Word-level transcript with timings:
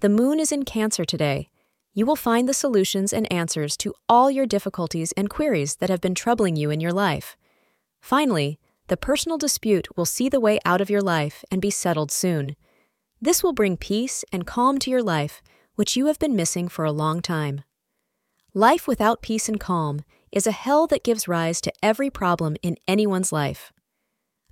the 0.00 0.08
moon 0.08 0.40
is 0.40 0.50
in 0.50 0.64
Cancer 0.64 1.04
today. 1.04 1.50
You 1.92 2.06
will 2.06 2.16
find 2.16 2.48
the 2.48 2.54
solutions 2.54 3.12
and 3.12 3.30
answers 3.30 3.76
to 3.78 3.94
all 4.08 4.30
your 4.30 4.46
difficulties 4.46 5.12
and 5.12 5.28
queries 5.28 5.76
that 5.76 5.90
have 5.90 6.00
been 6.00 6.14
troubling 6.14 6.56
you 6.56 6.70
in 6.70 6.80
your 6.80 6.92
life. 6.92 7.36
Finally, 8.00 8.58
the 8.88 8.96
personal 8.96 9.36
dispute 9.36 9.88
will 9.96 10.06
see 10.06 10.28
the 10.28 10.40
way 10.40 10.58
out 10.64 10.80
of 10.80 10.88
your 10.88 11.02
life 11.02 11.44
and 11.50 11.60
be 11.60 11.70
settled 11.70 12.10
soon. 12.10 12.56
This 13.20 13.42
will 13.42 13.52
bring 13.52 13.76
peace 13.76 14.24
and 14.32 14.46
calm 14.46 14.78
to 14.78 14.90
your 14.90 15.02
life, 15.02 15.42
which 15.74 15.96
you 15.96 16.06
have 16.06 16.18
been 16.18 16.34
missing 16.34 16.68
for 16.68 16.84
a 16.84 16.92
long 16.92 17.20
time. 17.20 17.62
Life 18.54 18.88
without 18.88 19.22
peace 19.22 19.48
and 19.48 19.60
calm 19.60 20.00
is 20.32 20.46
a 20.46 20.52
hell 20.52 20.86
that 20.86 21.04
gives 21.04 21.28
rise 21.28 21.60
to 21.60 21.72
every 21.82 22.08
problem 22.08 22.56
in 22.62 22.76
anyone's 22.88 23.32
life. 23.32 23.72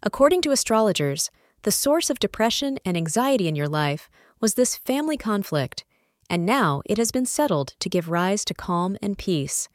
According 0.03 0.43
to 0.43 0.51
astrologers, 0.51 1.31
the 1.63 1.73
source 1.73 2.11
of 2.11 2.19
depression 2.19 2.79
and 2.85 2.97
anxiety 2.97 3.49
in 3.49 3.57
your 3.57 3.69
life 3.69 4.09
was 4.41 4.55
this 4.55 4.77
family 4.77 5.17
conflict 5.17 5.85
and 6.31 6.45
now 6.45 6.83
it 6.85 6.99
has 6.99 7.11
been 7.11 7.27
settled 7.27 7.75
to 7.81 7.89
give 7.89 8.11
rise 8.11 8.45
to 8.45 8.55
calm 8.55 8.97
and 9.03 9.17
peace. 9.17 9.69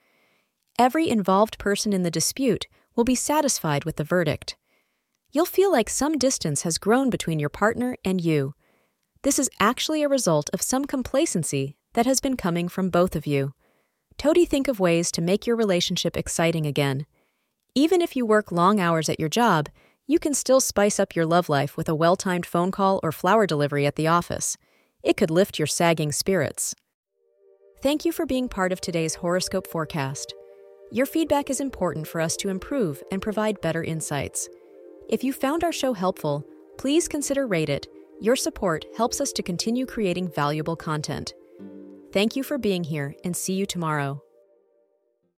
Every 0.78 1.10
involved 1.10 1.58
person 1.58 1.94
in 1.94 2.04
the 2.04 2.12
dispute 2.12 2.68
will 2.96 3.04
be 3.04 3.16
satisfied 3.16 3.86
with 3.86 3.96
the 3.96 4.04
verdict. 4.04 4.56
You'll 5.32 5.46
feel 5.46 5.72
like 5.72 5.90
some 5.90 6.18
distance 6.18 6.62
has 6.62 6.78
grown 6.78 7.10
between 7.10 7.40
your 7.40 7.50
partner 7.50 7.98
and 8.06 8.22
you. 8.22 8.54
This 9.24 9.40
is 9.40 9.50
actually 9.60 10.04
a 10.04 10.10
result 10.10 10.50
of 10.54 10.62
some 10.62 10.86
complacency 10.86 11.76
that 11.94 12.06
has 12.06 12.20
been 12.20 12.38
coming 12.38 12.68
from 12.68 12.90
both 12.90 13.16
of 13.16 13.26
you. 13.26 13.54
Toady 14.18 14.46
think 14.46 14.68
of 14.68 14.80
ways 14.80 15.12
to 15.12 15.22
make 15.22 15.48
your 15.48 15.56
relationship 15.56 16.16
exciting 16.16 16.68
again. 16.68 17.08
Even 17.74 18.02
if 18.02 18.16
you 18.16 18.26
work 18.26 18.52
long 18.52 18.80
hours 18.80 19.10
at 19.10 19.20
your 19.20 19.30
job, 19.30 19.70
you 20.06 20.20
can 20.20 20.34
still 20.34 20.60
spice 20.60 21.00
up 21.00 21.16
your 21.16 21.26
love 21.26 21.50
life 21.50 21.78
with 21.78 21.88
a 21.88 21.96
well 21.96 22.16
timed 22.16 22.46
phone 22.46 22.72
call 22.72 23.00
or 23.04 23.12
flower 23.12 23.48
delivery 23.48 23.86
at 23.86 23.96
the 23.96 24.08
office. 24.08 24.58
It 25.02 25.18
could 25.18 25.32
lift 25.32 25.60
your 25.60 25.68
sagging 25.68 26.12
spirits. 26.12 26.76
Thank 27.82 28.06
you 28.06 28.12
for 28.12 28.26
being 28.26 28.48
part 28.48 28.72
of 28.72 28.80
today's 28.80 29.16
horoscope 29.16 29.68
forecast. 29.68 30.34
Your 30.92 31.06
feedback 31.06 31.50
is 31.50 31.60
important 31.60 32.08
for 32.08 32.22
us 32.22 32.38
to 32.38 32.50
improve 32.50 33.04
and 33.12 33.22
provide 33.22 33.62
better 33.62 33.84
insights. 33.84 34.48
If 35.10 35.24
you 35.24 35.34
found 35.34 35.64
our 35.64 35.72
show 35.72 35.94
helpful, 35.94 36.46
please 36.78 37.08
consider 37.08 37.48
rate 37.48 37.70
it. 37.70 37.88
Your 38.22 38.36
support 38.36 38.86
helps 38.96 39.20
us 39.20 39.34
to 39.34 39.44
continue 39.44 39.86
creating 39.86 40.30
valuable 40.30 40.76
content. 40.76 41.34
Thank 42.14 42.36
you 42.36 42.44
for 42.44 42.58
being 42.58 42.84
here 42.84 43.16
and 43.24 43.36
see 43.36 43.54
you 43.54 43.66
tomorrow. 43.66 44.22